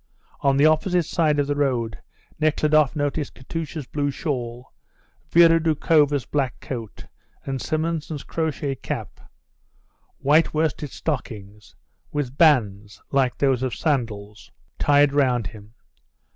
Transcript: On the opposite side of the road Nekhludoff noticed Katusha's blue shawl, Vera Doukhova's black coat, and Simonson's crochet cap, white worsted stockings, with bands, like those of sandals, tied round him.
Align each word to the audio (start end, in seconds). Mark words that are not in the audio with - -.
On 0.39 0.57
the 0.57 0.65
opposite 0.65 1.05
side 1.05 1.37
of 1.37 1.45
the 1.45 1.53
road 1.55 1.99
Nekhludoff 2.39 2.95
noticed 2.95 3.35
Katusha's 3.35 3.85
blue 3.85 4.09
shawl, 4.09 4.73
Vera 5.29 5.59
Doukhova's 5.59 6.25
black 6.25 6.59
coat, 6.59 7.05
and 7.45 7.61
Simonson's 7.61 8.23
crochet 8.23 8.73
cap, 8.73 9.19
white 10.17 10.55
worsted 10.55 10.89
stockings, 10.89 11.75
with 12.11 12.35
bands, 12.35 13.03
like 13.11 13.37
those 13.37 13.61
of 13.61 13.75
sandals, 13.75 14.51
tied 14.79 15.13
round 15.13 15.45
him. 15.45 15.75